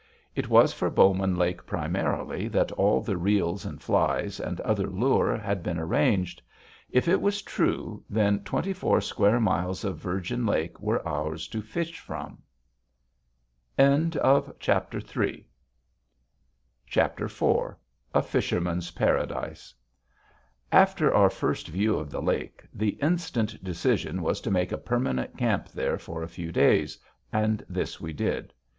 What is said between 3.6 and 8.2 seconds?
and flies and other lure had been arranged. If it was true,